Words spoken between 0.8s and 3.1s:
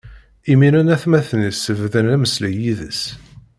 atmaten-is bdan ameslay yid-s.